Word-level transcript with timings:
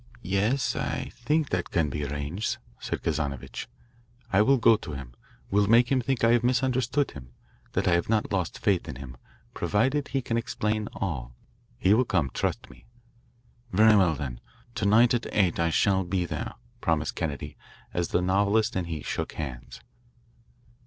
"Yes, 0.23 0.75
I 0.75 1.11
think 1.13 1.49
that 1.49 1.69
can 1.69 1.91
be 1.91 2.03
arranged," 2.03 2.57
said 2.79 3.03
Kazanovitch. 3.03 3.67
"I 4.33 4.41
will 4.41 4.57
go 4.57 4.75
to 4.77 4.93
him, 4.93 5.13
will 5.51 5.67
make 5.67 5.91
him 5.91 6.01
think 6.01 6.23
I 6.23 6.31
have 6.31 6.43
misunderstood 6.43 7.11
him, 7.11 7.29
that 7.73 7.87
I 7.87 7.91
have 7.91 8.09
not 8.09 8.31
lost 8.31 8.57
faith 8.57 8.89
in 8.89 8.95
him, 8.95 9.15
provided 9.53 10.07
he 10.07 10.23
can 10.23 10.37
explain 10.37 10.89
all. 10.95 11.35
He 11.77 11.93
will 11.93 12.05
come. 12.05 12.31
Trust 12.33 12.67
me." 12.67 12.85
"Very 13.71 13.95
well, 13.95 14.15
then. 14.15 14.39
To 14.73 14.87
night 14.87 15.13
at 15.13 15.27
eight 15.33 15.59
I 15.59 15.69
shall 15.69 16.03
be 16.03 16.25
there," 16.25 16.55
promised 16.79 17.13
Kennedy, 17.13 17.55
as 17.93 18.07
the 18.07 18.23
novelist 18.23 18.75
and 18.75 18.87
he 18.87 19.03
shook 19.03 19.33
hands. 19.33 19.81